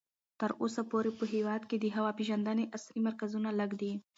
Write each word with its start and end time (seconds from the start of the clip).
تر 0.39 0.51
اوسه 0.61 0.81
پورې 0.91 1.11
په 1.19 1.25
هېواد 1.33 1.61
کې 1.69 1.77
د 1.79 1.85
هوا 1.95 2.11
پېژندنې 2.17 2.65
عصري 2.75 2.99
مرکزونه 3.07 3.49
لږ 3.59 3.71
دي. 3.81 3.93